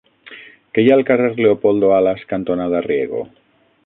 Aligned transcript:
Què 0.77 0.85
hi 0.85 0.87
ha 0.93 0.95
al 0.95 1.03
carrer 1.09 1.27
Leopoldo 1.41 1.91
Alas 1.97 2.23
cantonada 2.33 2.81
Riego? 2.87 3.23